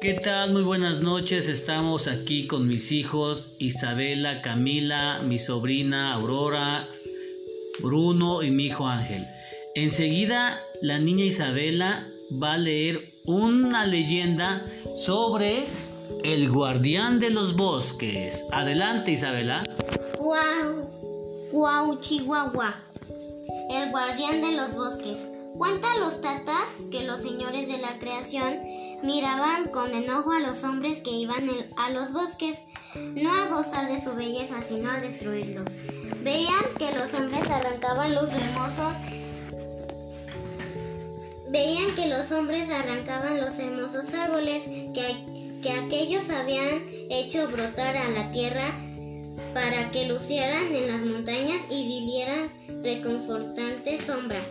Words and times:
¿Qué 0.00 0.14
tal? 0.14 0.52
Muy 0.52 0.62
buenas 0.62 1.00
noches. 1.00 1.48
Estamos 1.48 2.06
aquí 2.06 2.46
con 2.46 2.68
mis 2.68 2.92
hijos 2.92 3.52
Isabela, 3.58 4.42
Camila, 4.42 5.20
mi 5.24 5.40
sobrina 5.40 6.14
Aurora, 6.14 6.88
Bruno 7.80 8.44
y 8.44 8.52
mi 8.52 8.66
hijo 8.66 8.86
Ángel. 8.86 9.26
Enseguida 9.74 10.60
la 10.82 11.00
niña 11.00 11.24
Isabela 11.24 12.06
va 12.40 12.52
a 12.52 12.58
leer 12.58 13.12
una 13.24 13.86
leyenda 13.86 14.64
sobre 14.94 15.64
el 16.22 16.48
guardián 16.48 17.18
de 17.18 17.30
los 17.30 17.56
bosques. 17.56 18.46
Adelante 18.52 19.10
Isabela. 19.10 19.64
Guau, 20.16 21.50
guau, 21.50 21.98
chihuahua. 21.98 22.76
El 23.74 23.90
guardián 23.90 24.40
de 24.42 24.56
los 24.56 24.76
bosques. 24.76 25.26
Cuenta 25.56 25.88
los 25.98 26.20
tatas 26.20 26.86
que 26.92 27.02
los 27.02 27.20
señores 27.20 27.66
de 27.66 27.78
la 27.78 27.98
creación 27.98 28.60
miraban 29.02 29.68
con 29.68 29.94
enojo 29.94 30.32
a 30.32 30.40
los 30.40 30.64
hombres 30.64 31.00
que 31.00 31.10
iban 31.10 31.48
a 31.76 31.90
los 31.90 32.12
bosques, 32.12 32.58
no 32.94 33.32
a 33.32 33.48
gozar 33.48 33.88
de 33.88 34.00
su 34.00 34.14
belleza, 34.14 34.62
sino 34.62 34.90
a 34.90 35.00
destruirlos. 35.00 35.70
Veían 36.22 36.64
que 36.78 36.92
los 36.92 37.14
hombres 37.14 37.50
arrancaban 37.50 38.14
los 38.14 38.30
hermosos 38.32 38.94
Veían 41.50 41.86
que 41.96 42.06
los 42.08 42.30
hombres 42.30 42.68
arrancaban 42.68 43.40
los 43.40 43.58
hermosos 43.58 44.12
árboles 44.12 44.64
que, 44.64 45.24
que 45.62 45.70
aquellos 45.70 46.28
habían 46.28 46.84
hecho 47.08 47.48
brotar 47.48 47.96
a 47.96 48.10
la 48.10 48.30
tierra 48.30 48.78
para 49.54 49.90
que 49.90 50.06
lucieran 50.06 50.74
en 50.74 50.88
las 50.88 51.00
montañas 51.00 51.62
y 51.70 52.04
dieran 52.04 52.52
reconfortante 52.82 53.98
sombra. 53.98 54.46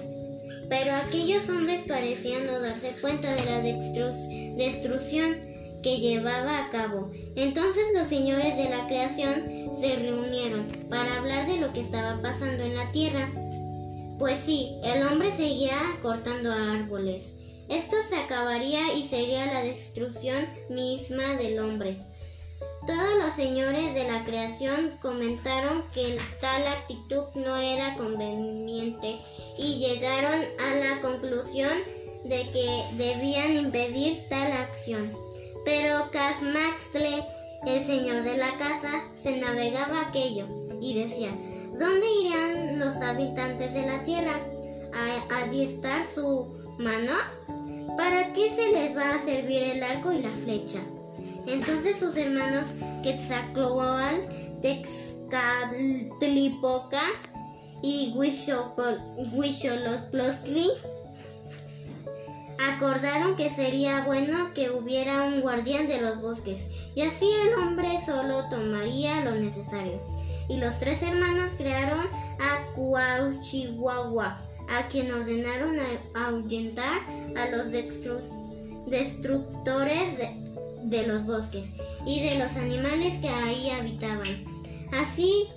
Pero 0.69 0.95
aquellos 0.95 1.49
hombres 1.49 1.83
parecían 1.87 2.45
no 2.45 2.59
darse 2.59 2.91
cuenta 3.01 3.33
de 3.33 3.45
la 3.45 3.61
destrucción 3.61 5.37
que 5.81 5.97
llevaba 5.97 6.59
a 6.59 6.69
cabo. 6.69 7.11
Entonces 7.35 7.83
los 7.95 8.07
señores 8.07 8.57
de 8.57 8.69
la 8.69 8.87
creación 8.87 9.45
se 9.79 9.95
reunieron 9.95 10.67
para 10.89 11.17
hablar 11.17 11.47
de 11.47 11.57
lo 11.57 11.71
que 11.71 11.81
estaba 11.81 12.21
pasando 12.21 12.63
en 12.63 12.75
la 12.75 12.91
tierra. 12.91 13.29
Pues 14.19 14.39
sí, 14.39 14.75
el 14.83 15.03
hombre 15.03 15.31
seguía 15.31 15.77
cortando 16.01 16.51
árboles. 16.51 17.35
Esto 17.69 17.97
se 18.07 18.17
acabaría 18.17 18.93
y 18.93 19.03
sería 19.03 19.45
la 19.45 19.61
destrucción 19.61 20.47
misma 20.69 21.35
del 21.35 21.59
hombre. 21.59 21.97
Todos 22.87 23.17
los 23.21 23.33
señores 23.33 23.93
de 23.93 24.05
la 24.05 24.23
creación 24.23 24.97
comentaron 25.01 25.83
que 25.93 26.17
tal 26.39 26.65
actitud 26.65 27.25
no 27.35 27.57
era 27.57 27.95
conveniente 27.95 28.46
llegaron 29.87 30.45
a 30.59 30.75
la 30.75 31.01
conclusión 31.01 31.71
de 32.23 32.49
que 32.51 32.83
debían 32.97 33.55
impedir 33.55 34.21
tal 34.29 34.51
acción. 34.51 35.11
Pero 35.63 36.09
Casmaxle, 36.11 37.23
el 37.65 37.81
señor 37.83 38.21
de 38.23 38.37
la 38.37 38.55
casa, 38.57 39.03
se 39.13 39.37
navegaba 39.37 40.07
aquello 40.07 40.45
y 40.81 40.93
decía, 40.93 41.31
¿dónde 41.77 42.07
irán 42.23 42.79
los 42.79 42.95
habitantes 42.97 43.73
de 43.73 43.85
la 43.85 44.03
tierra? 44.03 44.41
¿A 44.93 45.21
adiestar 45.43 46.03
su 46.03 46.47
mano? 46.77 47.13
¿Para 47.97 48.33
qué 48.33 48.49
se 48.49 48.71
les 48.71 48.97
va 48.97 49.15
a 49.15 49.19
servir 49.19 49.63
el 49.63 49.81
arco 49.83 50.11
y 50.11 50.19
la 50.19 50.31
flecha? 50.31 50.81
Entonces 51.45 51.97
sus 51.97 52.17
hermanos 52.17 52.73
Quetzalcoatl, 53.03 54.17
Texcatlipoca 54.61 57.03
y 57.81 58.13
Huixolotl 58.15 58.97
acordaron 62.59 63.35
que 63.35 63.49
sería 63.49 64.05
bueno 64.05 64.53
que 64.53 64.69
hubiera 64.71 65.23
un 65.23 65.41
guardián 65.41 65.87
de 65.87 65.99
los 66.01 66.21
bosques, 66.21 66.67
y 66.95 67.01
así 67.01 67.29
el 67.45 67.55
hombre 67.55 67.99
solo 68.03 68.47
tomaría 68.49 69.23
lo 69.23 69.31
necesario. 69.31 70.01
Y 70.49 70.57
los 70.57 70.77
tres 70.79 71.03
hermanos 71.03 71.53
crearon 71.57 72.07
a 72.39 72.65
Cuauchihuahua, 72.73 74.41
a 74.69 74.87
quien 74.89 75.11
ordenaron 75.11 75.77
ahuyentar 76.13 77.01
a 77.35 77.47
los 77.49 77.71
destructores 77.71 80.17
de, 80.17 80.29
de 80.83 81.07
los 81.07 81.25
bosques 81.25 81.71
y 82.05 82.27
de 82.27 82.39
los 82.39 82.57
animales 82.57 83.19
que 83.19 83.29
ahí 83.29 83.69
habitaban. 83.69 84.46
Así, 85.17 85.47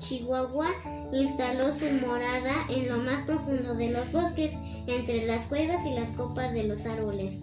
Chihuahua 0.00 0.70
instaló 1.14 1.72
su 1.72 1.86
morada 2.06 2.66
en 2.68 2.88
lo 2.88 2.98
más 2.98 3.24
profundo 3.24 3.74
de 3.74 3.90
los 3.90 4.12
bosques, 4.12 4.52
entre 4.86 5.24
las 5.24 5.46
cuevas 5.46 5.86
y 5.86 5.94
las 5.94 6.10
copas 6.10 6.52
de 6.52 6.64
los 6.64 6.84
árboles, 6.84 7.38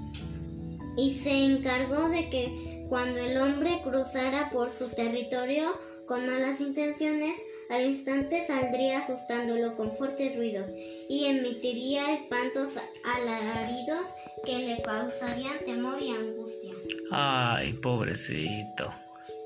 y 0.96 1.09
se 1.09 1.44
encargó 1.44 2.08
de 2.09 2.30
que 2.30 2.86
cuando 2.88 3.20
el 3.20 3.36
hombre 3.38 3.81
cruzara 3.84 4.52
por 4.52 4.70
su 4.70 4.90
territorio 4.90 5.72
con 6.06 6.28
malas 6.28 6.62
intenciones, 6.62 7.36
al 7.72 7.88
instante 7.88 8.46
saldría 8.46 9.00
asustándolo 9.00 9.74
con 9.74 9.90
fuertes 9.90 10.36
ruidos 10.36 10.70
y 11.09 11.26
emitiría 11.26 12.14
espantos 12.14 12.74
alaridos 13.03 14.06
que 14.46 14.59
le 14.59 14.84
causarían 14.84 15.64
temor 15.66 16.00
y 16.00 16.12
angustia. 16.12 16.74
Ay, 17.09 17.74
pobrecito. 17.74 18.94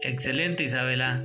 Excelente, 0.01 0.63
Isabela. 0.63 1.23